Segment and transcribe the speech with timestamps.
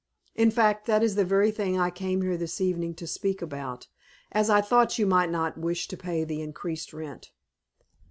[0.33, 3.87] In fact that is the very thing I came here this evening to speak about,
[4.31, 7.29] as I thought you might not wish to pay the increased rent."